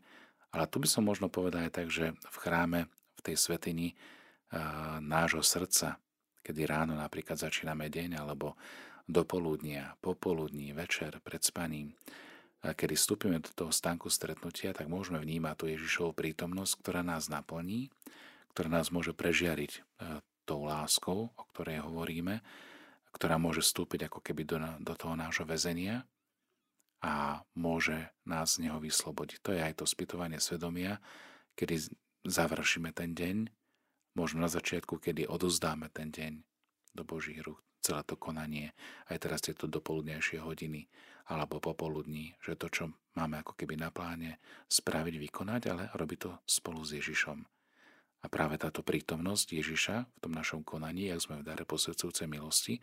[0.54, 2.80] ale tu by som možno povedal aj tak, že v chráme,
[3.18, 3.98] v tej svetini
[5.02, 5.98] nášho srdca,
[6.40, 8.56] kedy ráno napríklad začíname deň, alebo
[9.10, 11.98] do poludnia, popoludní, večer, pred spaním,
[12.60, 17.88] kedy vstúpime do toho stanku stretnutia, tak môžeme vnímať tú Ježišovú prítomnosť, ktorá nás naplní,
[18.52, 19.80] ktorá nás môže prežiariť e,
[20.44, 22.44] tou láskou, o ktorej hovoríme,
[23.14, 26.04] ktorá môže vstúpiť ako keby do, do toho nášho väzenia
[27.00, 29.38] a môže nás z neho vyslobodiť.
[29.40, 31.00] To je aj to spytovanie svedomia,
[31.56, 31.90] kedy
[32.28, 33.36] završíme ten deň,
[34.14, 36.32] možno na začiatku, kedy odozdáme ten deň
[36.94, 38.74] do Božích rúk, celé to konanie,
[39.08, 40.90] aj teraz tieto dopoludnejšie hodiny
[41.30, 46.30] alebo popoludní, že to, čo máme ako keby na pláne spraviť, vykonať, ale robiť to
[46.42, 47.38] spolu s Ježišom.
[48.20, 52.82] A práve táto prítomnosť Ježiša v tom našom konaní, ak sme v dare posvedcujúcej milosti,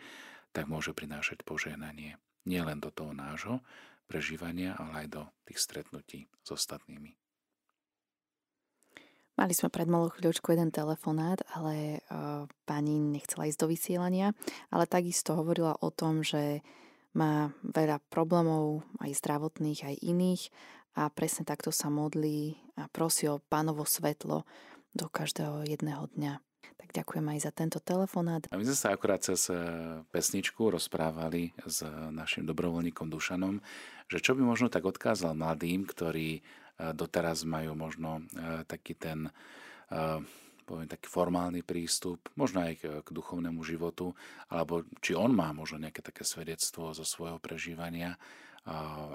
[0.50, 2.18] tak môže prinášať požehnanie.
[2.48, 3.62] Nie len do toho nášho
[4.08, 7.14] prežívania, ale aj do tých stretnutí s ostatnými.
[9.38, 14.34] Mali sme pred malou chvíľočku jeden telefonát, ale uh, pani nechcela ísť do vysielania,
[14.74, 16.66] ale takisto hovorila o tom, že
[17.14, 20.50] má veľa problémov, aj zdravotných, aj iných
[20.98, 24.42] a presne takto sa modlí a prosí o pánovo svetlo
[24.98, 26.42] do každého jedného dňa.
[26.78, 28.46] Tak ďakujem aj za tento telefonát.
[28.50, 29.58] A my sme sa akurát cez eh,
[30.10, 33.62] pesničku rozprávali s našim dobrovoľníkom Dušanom,
[34.10, 36.42] že čo by možno tak odkázal mladým, ktorí
[36.78, 39.30] doteraz majú možno e, taký ten
[39.90, 40.22] e,
[40.68, 44.12] poviem, taký formálny prístup, možno aj k, duchovnému životu,
[44.52, 48.20] alebo či on má možno nejaké také svedectvo zo svojho prežívania,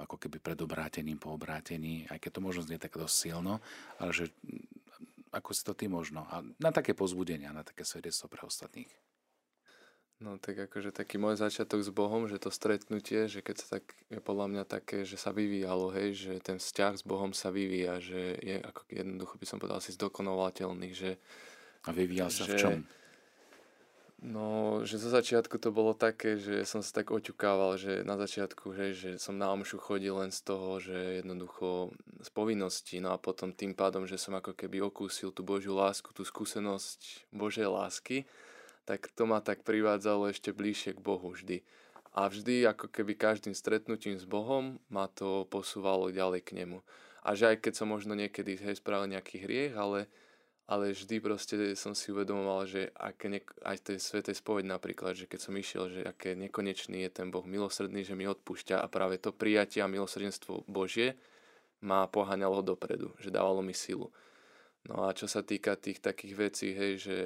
[0.01, 3.61] ako keby pred obrátením, po obrátení, aj keď to možno znie tak dosť silno,
[4.01, 4.33] ale že
[5.29, 8.89] ako si to ty možno, a na také pozbudenia, na také svedectvo pre ostatných.
[10.23, 13.91] No tak akože taký môj začiatok s Bohom, že to stretnutie, že keď sa tak,
[14.07, 17.99] je podľa mňa také, že sa vyvíjalo, hej, že ten vzťah s Bohom sa vyvíja,
[17.99, 21.19] že je ako jednoducho by som povedal si zdokonovateľný, že...
[21.83, 22.75] A vyvíjal sa že, v čom?
[24.23, 28.71] No, že zo začiatku to bolo také, že som sa tak oťukával, že na začiatku,
[28.71, 31.91] hej, že som na omšu chodil len z toho, že jednoducho
[32.23, 36.15] z povinnosti, no a potom tým pádom, že som ako keby okúsil tú Božiu lásku,
[36.15, 38.23] tú skúsenosť Božej lásky,
[38.83, 41.63] tak to ma tak privádzalo ešte bližšie k Bohu vždy.
[42.13, 46.85] A vždy, ako keby každým stretnutím s Bohom, ma to posúvalo ďalej k nemu.
[47.25, 50.05] A že aj keď som možno niekedy hej, spravil nejaký hriech, ale,
[50.69, 55.25] ale vždy proste som si uvedomoval, že aké ne, aj tej svetej spoveď napríklad, že
[55.25, 59.17] keď som išiel, že aké nekonečný je ten Boh milosrdný, že mi odpúšťa a práve
[59.17, 61.17] to prijatie a milosrdenstvo Božie
[61.81, 64.13] ma poháňalo dopredu, že dávalo mi silu.
[64.83, 67.17] No a čo sa týka tých takých vecí, hej, že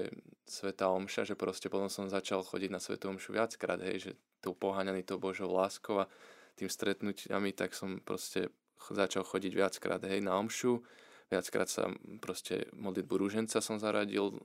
[0.46, 4.12] Sveta Omša, že proste potom som začal chodiť na Svetu Omšu viackrát, hej, že
[4.46, 6.10] tou poháňaný to Božou láskou a
[6.54, 8.54] tým stretnutiami, tak som proste
[8.94, 10.86] začal chodiť viackrát, hej, na Omšu.
[11.34, 11.90] Viackrát sa
[12.22, 14.38] proste modlitbu rúženca som zaradil,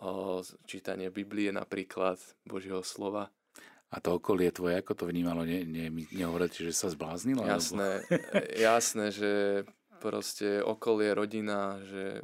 [0.00, 3.30] o čítanie Biblie napríklad, Božieho slova.
[3.94, 5.46] A to okolie tvoje, ako to vnímalo?
[5.46, 7.46] Ne, ne, nehovoríte, že sa zbláznilo?
[7.46, 8.18] Jasné, alebo...
[8.58, 9.30] jasné, že
[10.04, 12.20] proste okolie, rodina, že,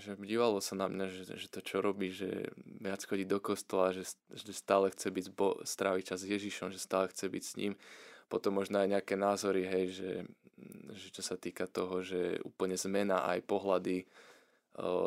[0.00, 2.48] že dívalo sa na mňa, že, že to čo robí, že
[2.80, 6.80] viac chodí do kostola, že, že stále chce byť bo, stráviť čas s Ježišom, že
[6.80, 7.76] stále chce byť s ním.
[8.32, 10.12] Potom možno aj nejaké názory, hej, že,
[10.96, 14.08] že čo sa týka toho, že úplne zmena aj pohľady,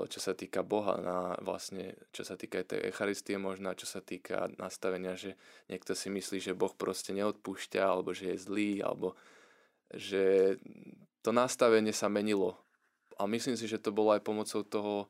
[0.05, 4.03] čo sa týka Boha, na vlastne, čo sa týka aj tej Echaristie možno, čo sa
[4.03, 5.39] týka nastavenia, že
[5.71, 9.15] niekto si myslí, že Boh proste neodpúšťa, alebo že je zlý, alebo
[9.95, 10.57] že
[11.21, 12.57] to nastavenie sa menilo.
[13.17, 15.05] A myslím si, že to bolo aj pomocou toho,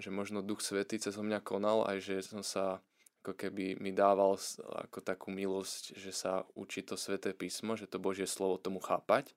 [0.00, 2.80] že možno Duch Svetý cez mňa konal, aj že som sa
[3.26, 4.38] ako keby mi dával
[4.86, 9.34] ako takú milosť, že sa učí to Sveté písmo, že to Božie slovo tomu chápať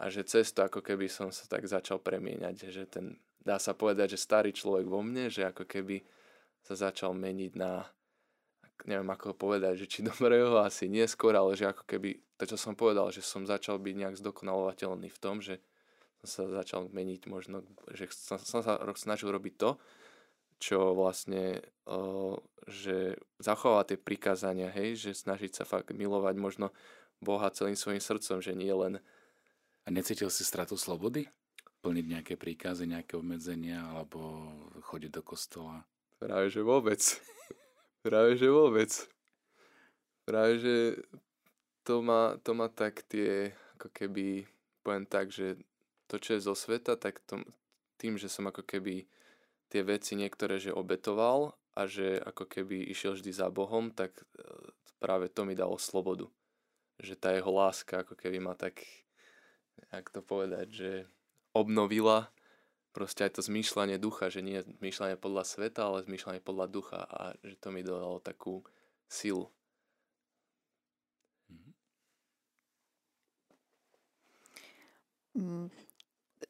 [0.00, 3.76] a že cez to ako keby som sa tak začal premieňať, že ten, dá sa
[3.76, 6.00] povedať, že starý človek vo mne, že ako keby
[6.64, 7.84] sa začal meniť na
[8.86, 12.76] neviem ako povedať, že či dobrého asi neskôr, ale že ako keby, to čo som
[12.76, 15.60] povedal, že som začal byť nejak zdokonalovateľný v tom, že
[16.20, 17.64] som sa začal meniť možno,
[17.96, 19.70] že som, som sa snažil robiť to,
[20.60, 22.36] čo vlastne, o,
[22.68, 26.68] že zachovať tie prikázania, hej, že snažiť sa fakt milovať možno
[27.24, 29.00] Boha celým svojim srdcom, že nie len...
[29.84, 31.24] A necítil si stratu slobody?
[31.80, 34.52] Plniť nejaké príkazy, nejaké obmedzenia, alebo
[34.84, 35.88] chodiť do kostola?
[36.20, 37.00] Práve, že vôbec.
[38.00, 38.88] Práve, že vôbec.
[40.24, 40.76] Práve, že
[41.84, 44.48] to má, to má tak tie, ako keby,
[44.80, 45.60] poviem tak, že
[46.08, 47.44] to, čo je zo sveta, tak to,
[48.00, 49.04] tým, že som ako keby
[49.68, 54.24] tie veci niektoré, že obetoval a že ako keby išiel vždy za Bohom, tak e,
[54.96, 56.24] práve to mi dalo slobodu.
[57.04, 58.80] Že tá jeho láska ako keby ma tak,
[59.92, 60.90] jak to povedať, že
[61.52, 62.32] obnovila
[62.90, 67.34] proste aj to zmýšľanie ducha, že nie zmýšľanie podľa sveta, ale zmýšľanie podľa ducha a
[67.42, 68.66] že to mi dodalo takú
[69.06, 69.50] silu.
[75.30, 75.70] Mm,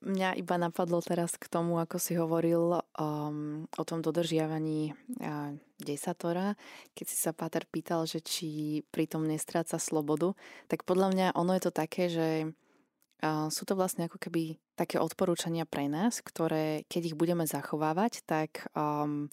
[0.01, 6.57] mňa iba napadlo teraz k tomu, ako si hovoril um, o tom dodržiavaní uh, desatora,
[6.97, 10.33] keď si sa Páter pýtal, že či pritom nestráca slobodu,
[10.73, 12.29] tak podľa mňa ono je to také, že
[13.23, 18.65] sú to vlastne ako keby také odporúčania pre nás, ktoré keď ich budeme zachovávať, tak
[18.73, 19.29] um,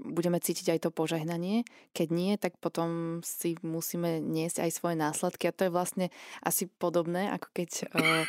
[0.00, 1.64] budeme cítiť aj to požehnanie.
[1.96, 5.48] Keď nie, tak potom si musíme niesť aj svoje následky.
[5.48, 6.06] A to je vlastne
[6.44, 8.24] asi podobné, ako keď, uh,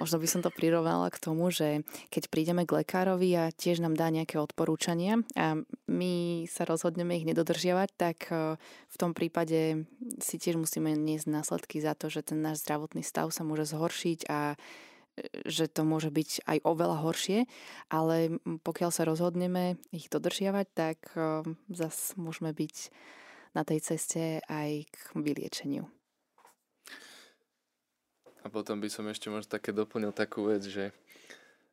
[0.00, 3.94] možno by som to prirovnala k tomu, že keď prídeme k lekárovi a tiež nám
[3.94, 8.56] dá nejaké odporúčania a my sa rozhodneme ich nedodržiavať, tak uh,
[8.88, 9.84] v tom prípade
[10.18, 14.30] si tiež musíme niesť následky za to, že ten náš zdravotný stav sa môže zhoršiť
[14.32, 14.56] a
[15.46, 17.46] že to môže byť aj oveľa horšie,
[17.90, 20.98] ale pokiaľ sa rozhodneme ich dodržiavať, tak
[21.70, 22.76] zas môžeme byť
[23.54, 25.86] na tej ceste aj k vyliečeniu.
[28.44, 30.92] A potom by som ešte možno také doplnil takú vec, že,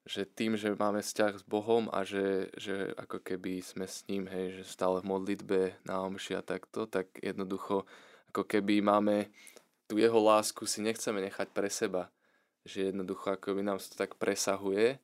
[0.07, 4.29] že tým, že máme vzťah s Bohom a že, že ako keby sme s ním,
[4.31, 7.83] hej, že stále v modlitbe na omši a takto, tak jednoducho
[8.31, 9.27] ako keby máme
[9.91, 12.07] tú jeho lásku si nechceme nechať pre seba
[12.65, 15.01] že jednoducho ako by nám to tak presahuje,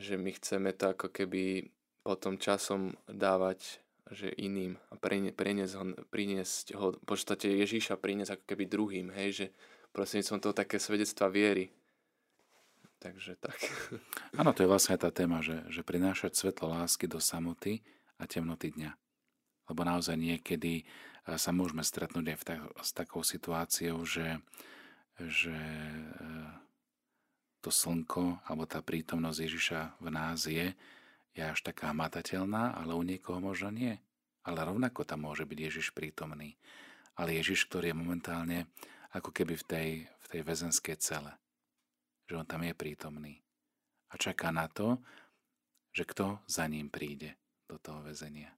[0.00, 1.70] že my chceme to ako keby
[2.02, 8.44] potom časom dávať že iným a preniesť ho, priniesť ho, v podstate Ježíša priniesť ako
[8.44, 9.46] keby druhým, hej, že
[9.94, 11.72] prosím som to také svedectva viery.
[13.00, 13.56] Takže tak.
[14.38, 17.82] Áno, to je vlastne tá téma, že, že prinášať svetlo lásky do samoty
[18.20, 18.92] a temnoty dňa.
[19.72, 24.38] Lebo naozaj niekedy eh, sa môžeme stretnúť aj v tak, s takou situáciou, že,
[25.18, 26.61] že eh,
[27.62, 30.74] to slnko alebo tá prítomnosť Ježiša v nás je,
[31.32, 33.94] je až taká matateľná, ale u niekoho možno nie.
[34.42, 36.58] Ale rovnako tam môže byť Ježiš prítomný.
[37.14, 38.58] Ale Ježiš, ktorý je momentálne
[39.14, 41.32] ako keby v tej, v tej väzenskej cele.
[42.26, 43.38] Že on tam je prítomný.
[44.10, 44.98] A čaká na to,
[45.94, 47.38] že kto za ním príde
[47.70, 48.50] do toho väzenia.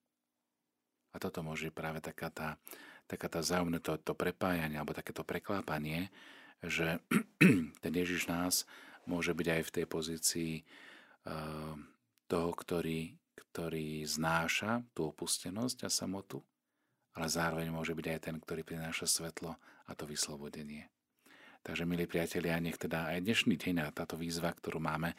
[1.14, 2.58] A toto môže práve taká tá,
[3.06, 6.10] taká tá zájomné to, to prepájanie alebo takéto preklápanie,
[6.58, 6.98] že
[7.84, 8.66] ten Ježiš nás
[9.06, 11.74] môže byť aj v tej pozícii uh,
[12.28, 13.14] toho, ktorý,
[13.52, 16.40] ktorý znáša tú opustenosť a samotu,
[17.14, 20.90] ale zároveň môže byť aj ten, ktorý prináša svetlo a to vyslobodenie.
[21.64, 25.16] Takže, milí priatelia, nech teda aj dnešný deň a táto výzva, ktorú máme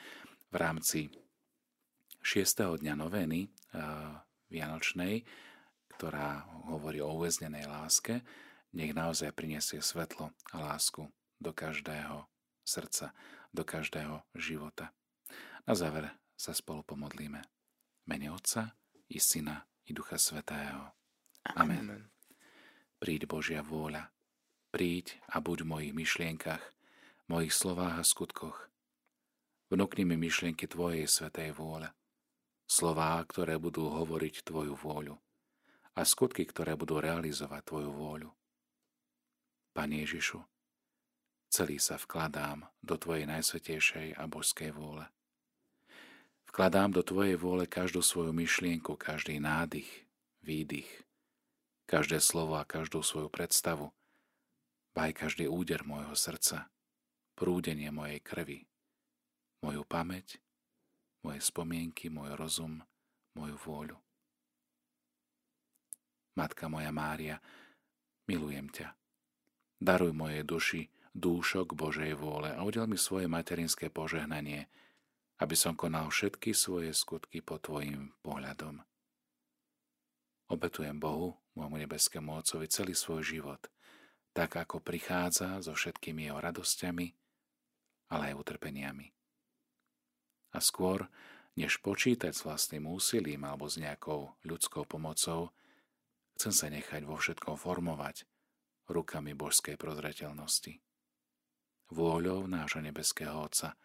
[0.54, 1.10] v rámci
[2.22, 2.82] 6.
[2.86, 4.22] dňa novény uh,
[4.54, 5.26] Vianočnej,
[5.98, 8.22] ktorá hovorí o uväznenej láske,
[8.76, 11.08] nech naozaj prinesie svetlo a lásku
[11.40, 12.28] do každého
[12.62, 13.16] srdca
[13.56, 14.92] do každého života.
[15.64, 17.42] Na záver sa spolu pomodlíme.
[18.06, 18.76] Mene Otca
[19.08, 20.92] i Syna i Ducha Svetého.
[21.56, 21.88] Amen.
[21.88, 22.04] Amen.
[23.00, 24.12] Príď Božia vôľa.
[24.70, 26.62] Príď a buď v mojich myšlienkach,
[27.32, 28.68] mojich slovách a skutkoch.
[29.72, 31.90] Vnúkni mi myšlienky Tvojej svetej vôle.
[32.68, 35.16] Slová, ktoré budú hovoriť Tvoju vôľu
[35.96, 38.30] a skutky, ktoré budú realizovať Tvoju vôľu.
[39.72, 40.44] Pane Ježišu,
[41.56, 45.08] celý sa vkladám do Tvojej najsvetejšej a božskej vôle.
[46.52, 49.88] Vkladám do Tvojej vôle každú svoju myšlienku, každý nádych,
[50.44, 51.08] výdych,
[51.88, 53.96] každé slovo a každú svoju predstavu,
[55.00, 56.68] aj každý úder môjho srdca,
[57.40, 58.68] prúdenie mojej krvi,
[59.64, 60.44] moju pamäť,
[61.24, 62.84] moje spomienky, môj rozum,
[63.32, 63.98] moju vôľu.
[66.36, 67.40] Matka moja Mária,
[68.28, 68.92] milujem ťa.
[69.80, 74.68] Daruj mojej duši dúšok Božej vôle a udel mi svoje materinské požehnanie,
[75.40, 78.84] aby som konal všetky svoje skutky pod Tvojim pohľadom.
[80.52, 83.64] Obetujem Bohu, môjmu nebeskému Otcovi celý svoj život,
[84.36, 87.08] tak ako prichádza so všetkými jeho radosťami,
[88.14, 89.10] ale aj utrpeniami.
[90.54, 91.10] A skôr,
[91.58, 95.56] než počítať s vlastným úsilím alebo s nejakou ľudskou pomocou,
[96.38, 98.28] chcem sa nechať vo všetkom formovať
[98.86, 100.85] rukami božskej prozreteľnosti.
[101.94, 103.78] Vôľou nášho nebeského Otca,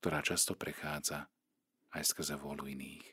[0.00, 1.30] ktorá často prechádza
[1.96, 3.06] aj skrze vôľu iných.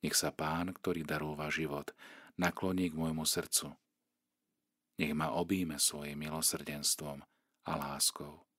[0.00, 1.92] Nech sa Pán, ktorý darúva život,
[2.40, 3.76] nakloní k môjmu srdcu.
[4.98, 7.22] Nech ma obíme svojim milosrdenstvom
[7.68, 8.50] a láskou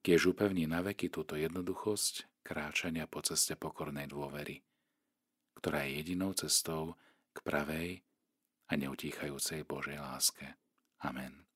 [0.00, 4.64] kiež upevní na veky túto jednoduchosť kráčania po ceste pokornej dôvery,
[5.60, 6.96] ktorá je jedinou cestou
[7.36, 7.90] k pravej
[8.72, 10.56] a neutíchajúcej Božej láske.
[11.04, 11.49] Amen.